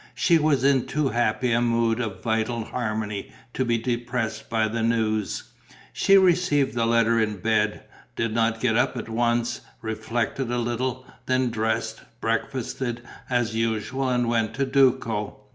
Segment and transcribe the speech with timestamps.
[0.15, 4.81] She was in too happy a mood of vital harmony to be depressed by the
[4.81, 5.51] news.
[5.93, 7.83] She received the letter in bed,
[8.15, 14.27] did not get up at once, reflected a little, then dressed, breakfasted as usual and
[14.27, 15.41] went to Duco.